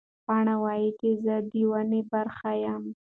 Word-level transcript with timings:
پاڼه 0.25 0.55
وایي 0.63 0.89
چې 0.99 1.09
زه 1.23 1.35
د 1.51 1.53
ونې 1.71 2.01
برخه 2.11 2.51
یم. 2.63 2.83